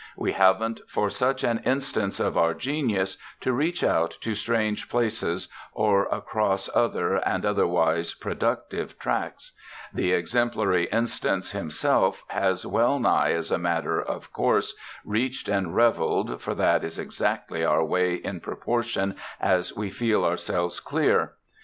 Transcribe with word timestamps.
We 0.17 0.31
haven't, 0.31 0.81
for 0.87 1.11
such 1.11 1.43
an 1.43 1.59
instance 1.63 2.19
of 2.19 2.35
our 2.35 2.55
genius, 2.55 3.17
to 3.41 3.53
reach 3.53 3.83
out 3.83 4.17
to 4.21 4.33
strange 4.33 4.89
places 4.89 5.47
or 5.73 6.05
across 6.07 6.71
other, 6.73 7.17
and 7.17 7.45
otherwise 7.45 8.15
productive, 8.15 8.97
tracts; 8.97 9.51
the 9.93 10.11
exemplary 10.11 10.85
instance 10.85 11.51
himself 11.51 12.23
has 12.29 12.65
well 12.65 12.97
nigh 12.97 13.33
as 13.33 13.51
a 13.51 13.59
matter 13.59 14.01
of 14.01 14.33
course 14.33 14.73
reached 15.05 15.47
and 15.47 15.75
revelled, 15.75 16.41
for 16.41 16.55
that 16.55 16.83
is 16.83 16.97
exactly 16.97 17.63
our 17.63 17.85
way 17.85 18.15
in 18.15 18.39
proportion 18.39 19.15
as 19.39 19.75
we 19.77 19.91
feel 19.91 20.25
ourselves 20.25 20.79
clear. 20.79 21.33